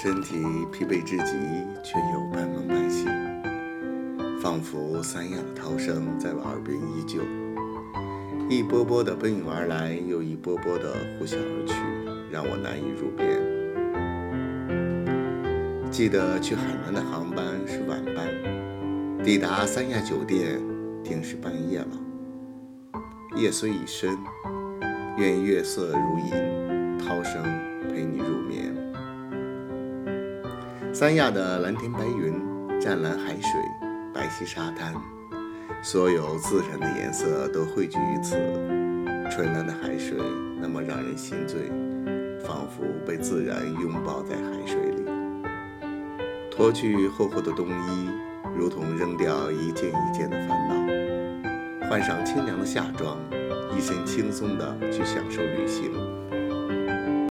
[0.00, 0.36] 身体
[0.70, 1.32] 疲惫至极，
[1.82, 3.10] 却又半梦半醒，
[4.40, 7.18] 仿佛三亚的涛声在我耳边依旧，
[8.48, 11.74] 一波波的奔涌而来，又一波波的呼啸而去，
[12.30, 13.42] 让我难以入眠。
[15.90, 18.28] 记得去海南的航班是晚班，
[19.24, 20.60] 抵达三亚酒店
[21.02, 21.88] 定是半夜了。
[23.34, 24.16] 夜虽已深，
[25.16, 27.42] 愿月色如银，涛声
[27.88, 28.57] 陪你入眠。
[30.92, 32.34] 三亚的蓝天白云、
[32.80, 33.50] 湛蓝海水、
[34.12, 34.92] 白皙沙滩，
[35.82, 38.34] 所有自然的颜色都汇聚于此。
[39.30, 40.16] 纯蓝的海水
[40.60, 41.70] 那么让人心醉，
[42.42, 45.04] 仿佛被自然拥抱在海水里。
[46.50, 48.08] 脱去厚厚的冬衣，
[48.56, 53.16] 如同扔掉一件一件的烦恼，换上清凉的夏装，
[53.76, 55.92] 一身轻松地去享受旅行。